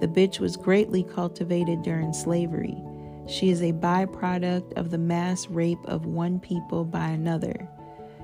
The 0.00 0.08
bitch 0.08 0.40
was 0.40 0.56
greatly 0.56 1.04
cultivated 1.04 1.82
during 1.82 2.12
slavery. 2.12 2.76
She 3.28 3.50
is 3.50 3.62
a 3.62 3.72
byproduct 3.72 4.72
of 4.74 4.90
the 4.90 4.98
mass 4.98 5.46
rape 5.46 5.78
of 5.84 6.06
one 6.06 6.40
people 6.40 6.84
by 6.84 7.06
another. 7.06 7.68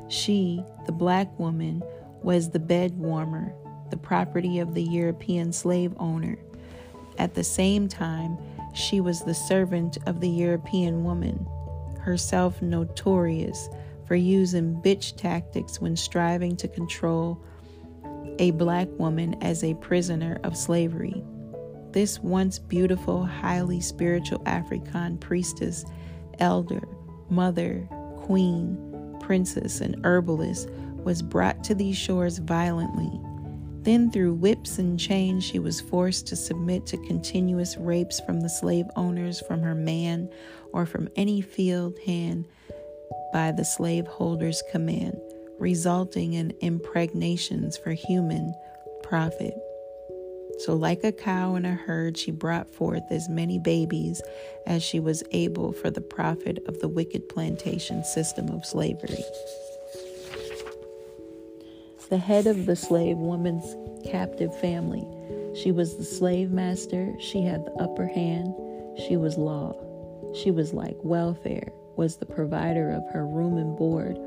She, 0.08 0.62
the 0.86 0.92
black 0.92 1.38
woman, 1.38 1.82
was 2.22 2.50
the 2.50 2.58
bed 2.58 2.98
warmer, 2.98 3.54
the 3.90 3.96
property 3.96 4.58
of 4.58 4.74
the 4.74 4.82
European 4.82 5.52
slave 5.52 5.94
owner. 5.98 6.36
At 7.18 7.34
the 7.34 7.44
same 7.44 7.88
time, 7.88 8.38
she 8.74 9.00
was 9.00 9.22
the 9.22 9.34
servant 9.34 9.98
of 10.06 10.20
the 10.20 10.28
European 10.28 11.04
woman, 11.04 11.46
herself 12.00 12.60
notorious 12.62 13.68
for 14.06 14.14
using 14.14 14.80
bitch 14.82 15.16
tactics 15.16 15.80
when 15.80 15.96
striving 15.96 16.56
to 16.56 16.68
control 16.68 17.42
a 18.38 18.52
black 18.52 18.88
woman 18.98 19.34
as 19.42 19.64
a 19.64 19.74
prisoner 19.74 20.38
of 20.44 20.56
slavery. 20.56 21.22
This 21.90 22.18
once 22.20 22.58
beautiful, 22.58 23.24
highly 23.24 23.80
spiritual 23.80 24.42
African 24.46 25.18
priestess, 25.18 25.84
elder, 26.38 26.86
mother, 27.30 27.88
queen, 28.18 29.16
princess, 29.20 29.80
and 29.80 29.96
herbalist 30.04 30.68
was 31.04 31.22
brought 31.22 31.64
to 31.64 31.74
these 31.74 31.96
shores 31.96 32.38
violently. 32.38 33.20
Then, 33.82 34.10
through 34.10 34.34
whips 34.34 34.78
and 34.78 34.98
chains, 34.98 35.44
she 35.44 35.58
was 35.58 35.80
forced 35.80 36.26
to 36.26 36.36
submit 36.36 36.84
to 36.86 37.06
continuous 37.06 37.76
rapes 37.78 38.20
from 38.20 38.40
the 38.40 38.48
slave 38.48 38.86
owners, 38.96 39.40
from 39.40 39.62
her 39.62 39.74
man, 39.74 40.28
or 40.72 40.84
from 40.84 41.08
any 41.16 41.40
field 41.40 41.98
hand 42.04 42.46
by 43.32 43.52
the 43.52 43.64
slaveholder's 43.64 44.62
command, 44.70 45.18
resulting 45.58 46.34
in 46.34 46.52
impregnations 46.60 47.78
for 47.78 47.92
human 47.92 48.54
profit. 49.02 49.54
So, 50.58 50.74
like 50.74 51.04
a 51.04 51.12
cow 51.12 51.54
in 51.54 51.64
a 51.64 51.74
herd, 51.74 52.18
she 52.18 52.32
brought 52.32 52.68
forth 52.68 53.04
as 53.10 53.28
many 53.28 53.60
babies 53.60 54.20
as 54.66 54.82
she 54.82 54.98
was 54.98 55.22
able 55.30 55.72
for 55.72 55.88
the 55.88 56.00
profit 56.00 56.58
of 56.66 56.80
the 56.80 56.88
wicked 56.88 57.28
plantation 57.28 58.02
system 58.02 58.48
of 58.48 58.66
slavery 58.66 59.24
the 62.10 62.18
head 62.18 62.46
of 62.46 62.64
the 62.64 62.76
slave 62.76 63.18
woman's 63.18 63.76
captive 64.10 64.58
family. 64.60 65.06
She 65.54 65.72
was 65.72 65.96
the 65.96 66.04
slave 66.04 66.50
master. 66.50 67.14
She 67.20 67.42
had 67.42 67.66
the 67.66 67.74
upper 67.74 68.06
hand. 68.06 68.54
She 69.06 69.16
was 69.16 69.36
law. 69.36 69.74
She 70.34 70.50
was 70.50 70.72
like 70.72 70.96
welfare, 71.02 71.70
was 71.96 72.16
the 72.16 72.26
provider 72.26 72.90
of 72.90 73.06
her 73.12 73.26
room 73.26 73.58
and 73.58 73.76
board, 73.76 74.18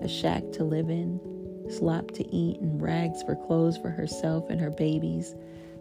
a 0.00 0.08
shack 0.08 0.42
to 0.52 0.64
live 0.64 0.90
in, 0.90 1.20
slop 1.68 2.12
to 2.12 2.28
eat, 2.34 2.60
and 2.60 2.80
rags 2.80 3.22
for 3.24 3.34
clothes 3.34 3.78
for 3.78 3.90
herself 3.90 4.48
and 4.48 4.60
her 4.60 4.70
babies. 4.70 5.34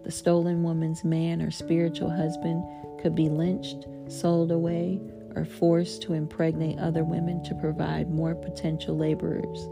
The 0.04 0.12
stolen 0.12 0.64
woman's 0.64 1.04
man 1.04 1.42
or 1.42 1.52
spiritual 1.52 2.10
husband 2.10 2.64
could 3.00 3.14
be 3.14 3.30
lynched, 3.30 3.86
sold 4.08 4.52
away, 4.52 5.00
or 5.36 5.46
forced 5.46 6.02
to 6.04 6.14
impregnate 6.14 6.80
other 6.80 7.04
women 7.04 7.44
to 7.44 7.56
provide 7.56 8.12
more 8.12 8.34
potential 8.34 8.98
laborers 8.98 9.68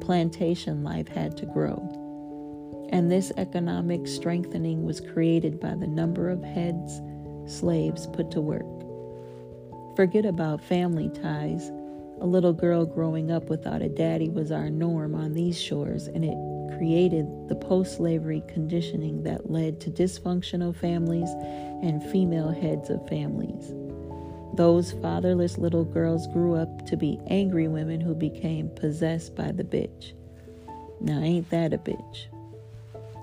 plantation 0.00 0.82
life 0.82 1.08
had 1.08 1.36
to 1.38 1.46
grow. 1.46 2.88
And 2.92 3.10
this 3.10 3.32
economic 3.36 4.06
strengthening 4.06 4.84
was 4.84 5.00
created 5.00 5.58
by 5.60 5.74
the 5.74 5.86
number 5.86 6.30
of 6.30 6.42
heads 6.42 7.00
slaves 7.46 8.06
put 8.08 8.30
to 8.32 8.40
work. 8.40 8.66
Forget 9.96 10.26
about 10.26 10.60
family 10.60 11.08
ties. 11.08 11.70
A 12.20 12.26
little 12.26 12.52
girl 12.52 12.84
growing 12.86 13.30
up 13.30 13.48
without 13.48 13.82
a 13.82 13.88
daddy 13.88 14.28
was 14.28 14.50
our 14.50 14.70
norm 14.70 15.14
on 15.14 15.32
these 15.32 15.60
shores, 15.60 16.06
and 16.06 16.24
it 16.24 16.36
created 16.76 17.26
the 17.48 17.56
post 17.56 17.96
slavery 17.96 18.42
conditioning 18.48 19.22
that 19.22 19.50
led 19.50 19.80
to 19.80 19.90
dysfunctional 19.90 20.74
families 20.74 21.30
and 21.82 22.02
female 22.10 22.50
heads 22.50 22.90
of 22.90 23.06
families. 23.08 23.74
Those 24.56 24.92
fatherless 24.92 25.58
little 25.58 25.84
girls 25.84 26.26
grew 26.28 26.54
up 26.54 26.86
to 26.86 26.96
be 26.96 27.20
angry 27.28 27.68
women 27.68 28.00
who 28.00 28.14
became 28.14 28.70
possessed 28.70 29.36
by 29.36 29.52
the 29.52 29.64
bitch. 29.64 30.12
Now, 30.98 31.20
ain't 31.20 31.50
that 31.50 31.74
a 31.74 31.78
bitch? 31.78 32.26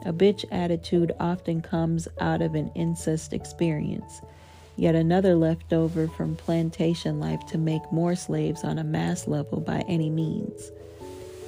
A 0.06 0.14
bitch 0.14 0.46
attitude 0.52 1.12
often 1.20 1.62
comes 1.62 2.08
out 2.20 2.42
of 2.44 2.54
an 2.54 2.72
incest 2.76 3.34
experience. 3.34 4.22
yet 4.76 4.96
another 4.96 5.36
leftover 5.36 6.08
from 6.08 6.36
plantation 6.36 7.20
life 7.20 7.46
to 7.46 7.58
make 7.60 7.92
more 7.92 8.16
slaves 8.16 8.64
on 8.64 8.80
a 8.80 8.84
mass 8.84 9.28
level 9.28 9.60
by 9.60 9.84
any 9.88 10.10
means. 10.10 10.72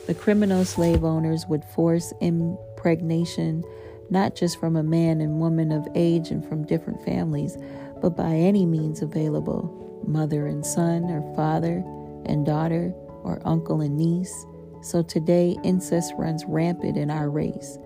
The 0.06 0.14
criminal 0.14 0.64
slave 0.64 1.04
owners 1.04 1.48
would 1.48 1.64
force 1.66 2.14
impregnation 2.22 3.64
not 4.10 4.36
just 4.36 4.60
from 4.60 4.76
a 4.76 4.84
man 4.84 5.22
and 5.22 5.40
woman 5.40 5.72
of 5.72 5.88
age 5.96 6.30
and 6.30 6.48
from 6.48 6.64
different 6.66 7.04
families, 7.04 7.58
but 8.06 8.16
by 8.16 8.36
any 8.36 8.68
means 8.68 9.02
available 9.02 10.04
mother 10.06 10.46
and 10.46 10.64
son, 10.64 11.06
or 11.06 11.24
father 11.36 11.84
and 12.28 12.46
daughter, 12.46 12.94
or 13.24 13.42
uncle 13.46 13.82
and 13.82 13.98
niece. 13.98 14.46
So 14.84 15.02
today, 15.02 15.58
incest 15.64 16.14
runs 16.16 16.46
rampant 16.46 16.98
in 16.98 17.10
our 17.10 17.32
race. 17.32 17.80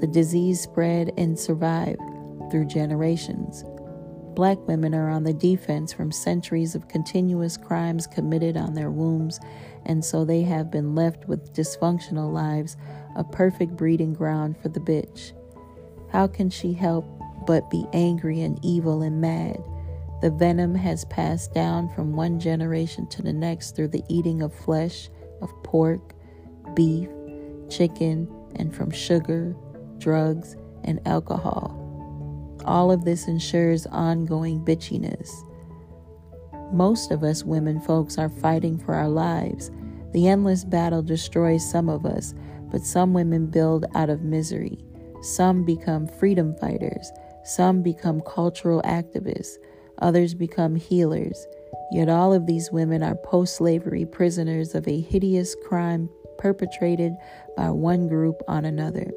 The 0.00 0.08
disease 0.08 0.60
spread 0.60 1.10
and 1.16 1.38
survived 1.38 2.02
through 2.50 2.66
generations. 2.66 3.64
Black 4.34 4.58
women 4.68 4.94
are 4.94 5.08
on 5.08 5.24
the 5.24 5.32
defense 5.32 5.90
from 5.90 6.12
centuries 6.12 6.74
of 6.74 6.88
continuous 6.88 7.56
crimes 7.56 8.06
committed 8.06 8.58
on 8.58 8.74
their 8.74 8.90
wombs, 8.90 9.40
and 9.86 10.04
so 10.04 10.26
they 10.26 10.42
have 10.42 10.70
been 10.70 10.94
left 10.94 11.26
with 11.28 11.54
dysfunctional 11.54 12.30
lives, 12.30 12.76
a 13.16 13.24
perfect 13.24 13.74
breeding 13.74 14.12
ground 14.12 14.58
for 14.60 14.68
the 14.68 14.80
bitch. 14.80 15.32
How 16.12 16.26
can 16.26 16.50
she 16.50 16.74
help 16.74 17.06
but 17.46 17.70
be 17.70 17.86
angry 17.92 18.40
and 18.42 18.58
evil 18.64 19.02
and 19.02 19.20
mad? 19.20 19.62
The 20.22 20.30
venom 20.30 20.74
has 20.74 21.04
passed 21.06 21.52
down 21.52 21.88
from 21.90 22.16
one 22.16 22.40
generation 22.40 23.06
to 23.08 23.22
the 23.22 23.32
next 23.32 23.76
through 23.76 23.88
the 23.88 24.02
eating 24.08 24.42
of 24.42 24.54
flesh, 24.54 25.10
of 25.42 25.50
pork, 25.62 26.14
beef, 26.74 27.08
chicken, 27.68 28.28
and 28.56 28.74
from 28.74 28.90
sugar, 28.90 29.54
drugs, 29.98 30.56
and 30.84 31.00
alcohol. 31.06 31.82
All 32.64 32.90
of 32.90 33.04
this 33.04 33.28
ensures 33.28 33.86
ongoing 33.86 34.64
bitchiness. 34.64 35.30
Most 36.72 37.10
of 37.12 37.22
us 37.22 37.44
women 37.44 37.80
folks 37.80 38.18
are 38.18 38.28
fighting 38.28 38.78
for 38.78 38.94
our 38.94 39.08
lives. 39.08 39.70
The 40.12 40.28
endless 40.28 40.64
battle 40.64 41.02
destroys 41.02 41.68
some 41.68 41.88
of 41.88 42.06
us, 42.06 42.34
but 42.72 42.82
some 42.82 43.12
women 43.12 43.46
build 43.46 43.84
out 43.94 44.10
of 44.10 44.22
misery. 44.22 44.78
Some 45.22 45.64
become 45.64 46.06
freedom 46.06 46.56
fighters. 46.56 47.10
Some 47.46 47.82
become 47.82 48.20
cultural 48.22 48.82
activists. 48.82 49.58
Others 50.02 50.34
become 50.34 50.74
healers. 50.74 51.46
Yet 51.92 52.08
all 52.08 52.34
of 52.34 52.46
these 52.46 52.72
women 52.72 53.04
are 53.04 53.14
post 53.14 53.56
slavery 53.56 54.04
prisoners 54.04 54.74
of 54.74 54.88
a 54.88 55.00
hideous 55.00 55.54
crime 55.66 56.10
perpetrated 56.38 57.12
by 57.56 57.70
one 57.70 58.08
group 58.08 58.42
on 58.48 58.64
another. 58.64 59.12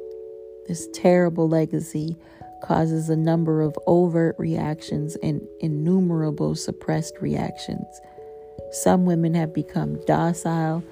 This 0.68 0.88
terrible 0.94 1.48
legacy 1.48 2.16
causes 2.62 3.08
a 3.08 3.16
number 3.16 3.62
of 3.62 3.76
overt 3.86 4.36
reactions 4.38 5.16
and 5.22 5.46
innumerable 5.58 6.54
suppressed 6.54 7.16
reactions. 7.20 8.00
Some 8.70 9.06
women 9.06 9.34
have 9.34 9.52
become 9.52 10.00
docile 10.04 10.84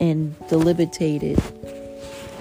and 0.00 0.34
debilitated. 0.48 1.40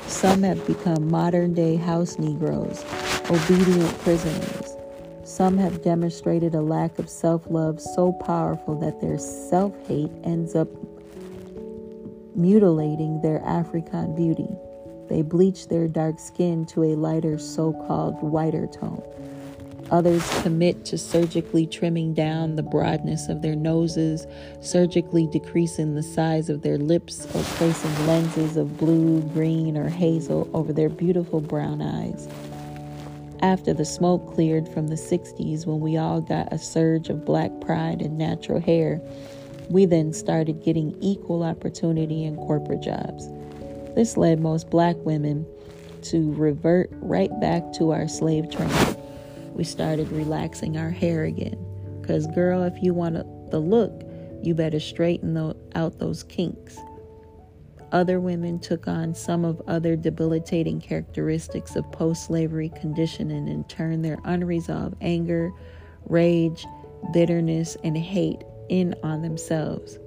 Some 0.07 0.41
have 0.41 0.65
become 0.65 1.09
modern 1.11 1.53
day 1.53 1.75
house 1.75 2.17
Negroes, 2.17 2.83
obedient 3.31 3.97
prisoners. 3.99 4.75
Some 5.23 5.57
have 5.57 5.81
demonstrated 5.81 6.53
a 6.53 6.61
lack 6.61 6.99
of 6.99 7.09
self 7.09 7.49
love 7.49 7.79
so 7.79 8.11
powerful 8.11 8.77
that 8.79 8.99
their 8.99 9.17
self 9.17 9.73
hate 9.87 10.11
ends 10.25 10.53
up 10.53 10.67
mutilating 12.35 13.21
their 13.21 13.41
African 13.45 14.13
beauty. 14.15 14.49
They 15.07 15.21
bleach 15.21 15.67
their 15.69 15.87
dark 15.87 16.19
skin 16.19 16.65
to 16.67 16.83
a 16.83 16.95
lighter, 16.95 17.39
so 17.39 17.71
called 17.87 18.21
whiter 18.21 18.67
tone. 18.67 19.01
Others 19.91 20.41
commit 20.41 20.85
to 20.85 20.97
surgically 20.97 21.67
trimming 21.67 22.13
down 22.13 22.55
the 22.55 22.63
broadness 22.63 23.27
of 23.27 23.41
their 23.41 23.55
noses, 23.55 24.25
surgically 24.61 25.27
decreasing 25.27 25.95
the 25.95 26.03
size 26.03 26.49
of 26.49 26.61
their 26.61 26.77
lips, 26.77 27.25
or 27.35 27.43
placing 27.43 28.07
lenses 28.07 28.55
of 28.55 28.77
blue, 28.77 29.21
green, 29.33 29.77
or 29.77 29.89
hazel 29.89 30.49
over 30.53 30.71
their 30.71 30.89
beautiful 30.89 31.41
brown 31.41 31.81
eyes. 31.81 32.29
After 33.41 33.73
the 33.73 33.85
smoke 33.85 34.33
cleared 34.33 34.67
from 34.69 34.87
the 34.87 34.95
60s, 34.95 35.65
when 35.65 35.79
we 35.79 35.97
all 35.97 36.21
got 36.21 36.53
a 36.53 36.59
surge 36.59 37.09
of 37.09 37.25
black 37.25 37.51
pride 37.59 38.01
and 38.01 38.17
natural 38.17 38.61
hair, 38.61 39.01
we 39.69 39.85
then 39.85 40.13
started 40.13 40.63
getting 40.63 40.95
equal 41.01 41.41
opportunity 41.41 42.23
in 42.23 42.35
corporate 42.35 42.81
jobs. 42.81 43.27
This 43.95 44.15
led 44.15 44.39
most 44.39 44.69
black 44.69 44.95
women 44.97 45.47
to 46.03 46.33
revert 46.33 46.91
right 46.97 47.31
back 47.39 47.73
to 47.73 47.91
our 47.91 48.07
slave 48.07 48.51
training. 48.51 48.95
We 49.53 49.63
started 49.63 50.11
relaxing 50.11 50.77
our 50.77 50.91
hair 50.91 51.23
again. 51.23 51.57
Because, 51.99 52.27
girl, 52.27 52.63
if 52.63 52.81
you 52.81 52.93
want 52.93 53.15
the 53.49 53.59
look, 53.59 54.03
you 54.43 54.53
better 54.53 54.79
straighten 54.79 55.35
out 55.75 55.99
those 55.99 56.23
kinks. 56.23 56.77
Other 57.91 58.21
women 58.21 58.59
took 58.59 58.87
on 58.87 59.13
some 59.13 59.43
of 59.43 59.61
other 59.67 59.97
debilitating 59.97 60.79
characteristics 60.79 61.75
of 61.75 61.91
post 61.91 62.25
slavery 62.25 62.71
conditioning 62.79 63.49
and 63.49 63.67
turned 63.67 64.05
their 64.05 64.17
unresolved 64.23 64.95
anger, 65.01 65.51
rage, 66.05 66.65
bitterness, 67.11 67.75
and 67.83 67.97
hate 67.97 68.43
in 68.69 68.95
on 69.03 69.21
themselves. 69.21 69.99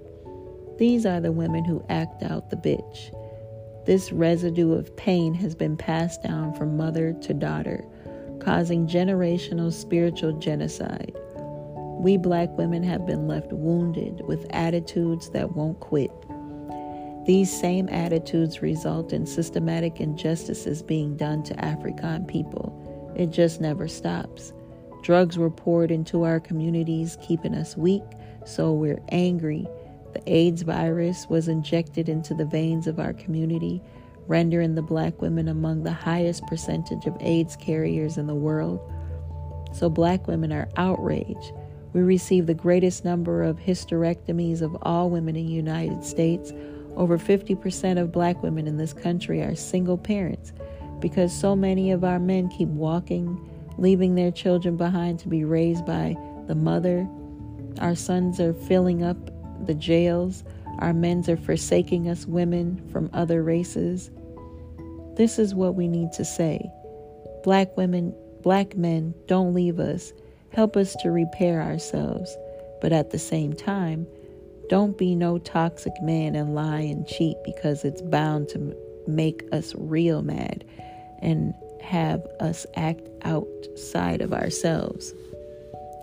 These 0.79 1.05
are 1.05 1.21
the 1.21 1.33
women 1.33 1.65
who 1.65 1.85
act 1.91 2.23
out 2.23 2.49
the 2.49 2.57
bitch. 2.57 3.15
This 3.85 4.13
residue 4.13 4.73
of 4.73 4.97
pain 4.97 5.35
has 5.35 5.55
been 5.55 5.77
passed 5.77 6.23
down 6.23 6.55
from 6.55 6.79
mother 6.79 7.13
to 7.13 7.35
daughter, 7.35 7.85
causing 8.41 8.87
generational 8.87 9.71
spiritual 9.71 10.33
genocide. 10.39 11.15
We 11.99 12.17
black 12.17 12.49
women 12.57 12.83
have 12.83 13.07
been 13.07 13.29
left 13.29 13.53
wounded 13.53 14.23
with 14.27 14.47
attitudes 14.51 15.31
that 15.31 15.55
won't 15.55 15.81
quit. 15.81 16.11
These 17.27 17.59
same 17.59 17.89
attitudes 17.89 18.61
result 18.61 19.13
in 19.13 19.27
systematic 19.27 20.01
injustices 20.01 20.83
being 20.83 21.17
done 21.17 21.43
to 21.45 21.65
African 21.65 22.27
people. 22.27 23.15
It 23.17 23.31
just 23.31 23.61
never 23.61 23.89
stops. 23.89 24.53
Drugs 25.03 25.39
were 25.39 25.51
poured 25.51 25.91
into 25.91 26.25
our 26.25 26.41
communities, 26.41 27.17
keeping 27.23 27.55
us 27.55 27.77
weak, 27.77 28.03
so 28.45 28.73
we're 28.73 29.03
angry 29.11 29.67
the 30.15 30.33
AIDS 30.33 30.63
virus 30.63 31.27
was 31.29 31.49
injected 31.49 32.09
into 32.09 32.35
the 32.35 32.45
veins 32.45 32.87
of 32.87 33.01
our 33.01 33.13
community, 33.13 33.83
rendering 34.29 34.77
the 34.77 34.83
black 34.83 35.21
women 35.21 35.49
among 35.49 35.83
the 35.83 35.93
highest 35.93 36.47
percentage 36.47 37.05
of 37.07 37.17
AIDS 37.21 37.57
carriers 37.57 38.17
in 38.17 38.29
the 38.29 38.35
world. 38.35 38.81
So, 39.73 39.91
black 39.91 40.29
women 40.29 40.53
are 40.53 40.69
outraged. 40.77 41.53
We 41.93 42.03
receive 42.03 42.47
the 42.47 42.55
greatest 42.55 43.05
number 43.05 43.43
of 43.43 43.59
hysterectomies 43.59 44.63
of 44.63 44.77
all 44.83 45.11
women 45.11 45.35
in 45.35 45.47
the 45.47 45.53
United 45.53 46.05
States. 46.05 46.53
Over 46.97 47.19
50% 47.19 48.01
of 48.01 48.13
black 48.13 48.43
women 48.43 48.67
in 48.67 48.77
this 48.77 48.93
country 48.93 49.43
are 49.43 49.55
single 49.55 49.99
parents 49.99 50.53
because 51.01 51.39
so 51.39 51.57
many 51.57 51.91
of 51.91 52.05
our 52.05 52.19
men 52.19 52.49
keep 52.49 52.69
walking, 52.69 53.39
leaving 53.79 54.15
their 54.15 54.31
children 54.31 54.77
behind 54.77 55.19
to 55.21 55.29
be 55.29 55.45
raised 55.45 55.85
by 55.85 56.17
the 56.47 56.55
mother. 56.55 57.09
Our 57.81 57.95
sons 57.95 58.41
are 58.41 58.55
filling 58.55 59.03
up 59.03 59.17
the 59.67 59.75
jails. 59.75 60.45
Our 60.79 60.95
men 60.95 61.25
are 61.29 61.37
forsaking 61.37 62.09
us 62.09 62.27
women 62.27 62.89
from 62.91 63.11
other 63.13 63.43
races. 63.43 64.11
This 65.17 65.39
is 65.39 65.55
what 65.55 65.75
we 65.75 65.89
need 65.89 66.13
to 66.13 66.25
say. 66.25 66.71
Black 67.43 67.77
women, 67.77 68.15
black 68.43 68.77
men, 68.77 69.15
don't 69.27 69.55
leave 69.55 69.79
us. 69.79 70.13
Help 70.53 70.77
us 70.77 70.95
to 71.03 71.11
repair 71.11 71.61
ourselves. 71.61 72.37
But 72.81 72.93
at 72.93 73.11
the 73.11 73.19
same 73.19 73.53
time, 73.53 74.07
don't 74.69 74.97
be 74.97 75.15
no 75.15 75.39
toxic 75.39 75.93
man 76.03 76.35
and 76.35 76.55
lie 76.55 76.81
and 76.81 77.07
cheat 77.07 77.37
because 77.45 77.85
it's 77.85 78.03
bound 78.03 78.49
to 78.51 78.77
make 79.07 79.45
us 79.53 79.75
real 79.77 80.23
mad 80.23 80.65
and 81.21 81.55
have 81.81 82.27
us 82.41 82.67
act 82.75 83.09
outside 83.23 84.23
of 84.23 84.33
ourselves. 84.33 85.13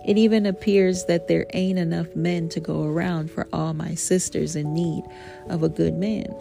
It 0.06 0.18
even 0.18 0.46
appears 0.46 1.04
that 1.04 1.28
there 1.28 1.46
ain't 1.52 1.78
enough 1.78 2.14
men 2.16 2.48
to 2.50 2.60
go 2.60 2.84
around 2.84 3.30
for 3.30 3.48
all 3.52 3.72
my 3.72 3.94
sisters 3.94 4.56
in 4.56 4.74
need 4.74 5.04
of 5.48 5.62
a 5.62 5.68
good 5.68 5.94
man. 5.94 6.34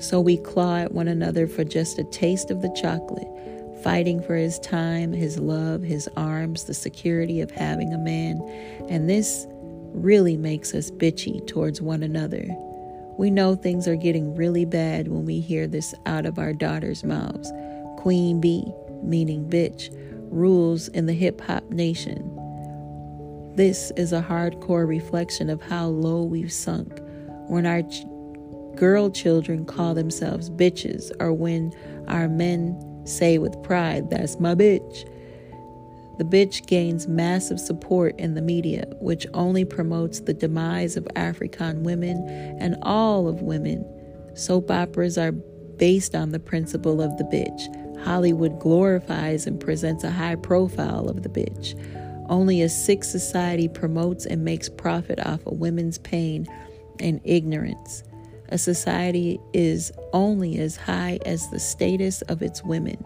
So 0.00 0.20
we 0.20 0.36
claw 0.36 0.78
at 0.78 0.92
one 0.92 1.08
another 1.08 1.46
for 1.46 1.64
just 1.64 1.98
a 1.98 2.04
taste 2.04 2.50
of 2.50 2.60
the 2.60 2.74
chocolate, 2.80 3.28
fighting 3.82 4.22
for 4.22 4.36
his 4.36 4.58
time, 4.58 5.12
his 5.12 5.38
love, 5.38 5.82
his 5.82 6.08
arms, 6.16 6.64
the 6.64 6.74
security 6.74 7.40
of 7.40 7.50
having 7.50 7.92
a 7.92 7.98
man. 7.98 8.40
And 8.88 9.08
this 9.08 9.46
really 10.02 10.36
makes 10.36 10.74
us 10.74 10.90
bitchy 10.90 11.46
towards 11.46 11.80
one 11.80 12.02
another. 12.02 12.46
We 13.18 13.30
know 13.30 13.54
things 13.54 13.88
are 13.88 13.96
getting 13.96 14.34
really 14.34 14.64
bad 14.64 15.08
when 15.08 15.24
we 15.24 15.40
hear 15.40 15.66
this 15.66 15.94
out 16.06 16.26
of 16.26 16.38
our 16.38 16.52
daughters' 16.52 17.04
mouths. 17.04 17.52
Queen 17.98 18.40
Bee, 18.40 18.72
meaning 19.02 19.48
bitch, 19.48 19.88
rules 20.30 20.88
in 20.88 21.06
the 21.06 21.12
hip 21.12 21.40
hop 21.40 21.68
nation. 21.70 22.34
This 23.56 23.90
is 23.96 24.12
a 24.12 24.22
hardcore 24.22 24.86
reflection 24.86 25.50
of 25.50 25.60
how 25.60 25.88
low 25.88 26.22
we've 26.22 26.52
sunk 26.52 27.00
when 27.48 27.66
our 27.66 27.82
ch- 27.82 28.04
girl 28.76 29.10
children 29.10 29.64
call 29.64 29.94
themselves 29.94 30.48
bitches 30.50 31.10
or 31.18 31.32
when 31.32 31.72
our 32.06 32.28
men 32.28 32.78
say 33.04 33.38
with 33.38 33.60
pride, 33.62 34.10
That's 34.10 34.38
my 34.38 34.54
bitch. 34.54 35.08
The 36.18 36.24
bitch 36.24 36.66
gains 36.66 37.06
massive 37.06 37.60
support 37.60 38.18
in 38.18 38.34
the 38.34 38.42
media, 38.42 38.84
which 39.00 39.24
only 39.34 39.64
promotes 39.64 40.20
the 40.20 40.34
demise 40.34 40.96
of 40.96 41.06
African 41.14 41.84
women 41.84 42.26
and 42.58 42.76
all 42.82 43.28
of 43.28 43.40
women. 43.40 43.84
Soap 44.34 44.70
operas 44.70 45.16
are 45.16 45.30
based 45.30 46.16
on 46.16 46.32
the 46.32 46.40
principle 46.40 47.00
of 47.00 47.16
the 47.18 47.24
bitch. 47.24 48.04
Hollywood 48.04 48.58
glorifies 48.58 49.46
and 49.46 49.60
presents 49.60 50.02
a 50.02 50.10
high 50.10 50.34
profile 50.34 51.08
of 51.08 51.22
the 51.22 51.28
bitch. 51.28 51.74
Only 52.28 52.62
a 52.62 52.68
sick 52.68 53.04
society 53.04 53.68
promotes 53.68 54.26
and 54.26 54.44
makes 54.44 54.68
profit 54.68 55.24
off 55.24 55.46
of 55.46 55.58
women's 55.58 55.98
pain 55.98 56.46
and 56.98 57.20
ignorance. 57.22 58.02
A 58.48 58.58
society 58.58 59.38
is 59.52 59.92
only 60.12 60.58
as 60.58 60.76
high 60.76 61.20
as 61.24 61.48
the 61.50 61.60
status 61.60 62.22
of 62.22 62.42
its 62.42 62.64
women. 62.64 63.04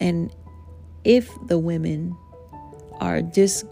And 0.00 0.34
if 1.04 1.30
the 1.46 1.58
women 1.58 2.16
are 3.00 3.22
dis 3.22 3.64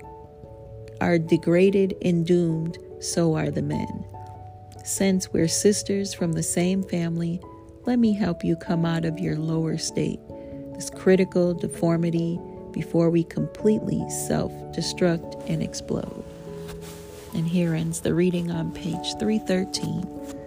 are 1.00 1.18
degraded 1.18 1.96
and 2.02 2.26
doomed, 2.26 2.78
so 3.00 3.34
are 3.34 3.50
the 3.50 3.62
men. 3.62 4.04
Since 4.84 5.32
we're 5.32 5.48
sisters 5.48 6.14
from 6.14 6.32
the 6.32 6.42
same 6.42 6.82
family, 6.82 7.40
let 7.84 7.98
me 7.98 8.12
help 8.12 8.44
you 8.44 8.56
come 8.56 8.84
out 8.84 9.04
of 9.04 9.18
your 9.18 9.37
lower 9.37 9.76
state, 9.76 10.20
this 10.74 10.90
critical 10.90 11.54
deformity, 11.54 12.38
before 12.72 13.10
we 13.10 13.24
completely 13.24 14.02
self 14.10 14.52
destruct 14.74 15.48
and 15.48 15.62
explode. 15.62 16.24
And 17.34 17.46
here 17.46 17.74
ends 17.74 18.00
the 18.00 18.14
reading 18.14 18.50
on 18.50 18.72
page 18.72 19.18
313. 19.18 20.43